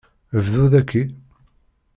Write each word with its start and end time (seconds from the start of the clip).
Bdu 0.33 0.71
daki! 0.71 1.15